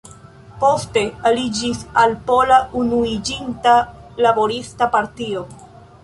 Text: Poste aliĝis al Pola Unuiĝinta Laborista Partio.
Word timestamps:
Poste 0.61 1.01
aliĝis 1.31 1.83
al 2.03 2.15
Pola 2.29 2.57
Unuiĝinta 2.79 3.73
Laborista 4.27 4.89
Partio. 4.97 5.45